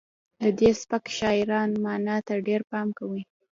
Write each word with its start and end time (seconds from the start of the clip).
د 0.41 0.43
دې 0.59 0.69
سبک 0.81 1.03
شاعران 1.17 1.69
معنا 1.83 2.17
ته 2.27 2.33
ډیر 2.47 2.61
پام 2.71 2.87
کوي 2.97 3.21